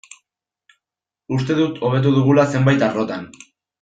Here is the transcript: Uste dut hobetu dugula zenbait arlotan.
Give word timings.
Uste 1.37 1.57
dut 1.59 1.77
hobetu 1.89 2.15
dugula 2.17 2.47
zenbait 2.55 2.87
arlotan. 2.89 3.29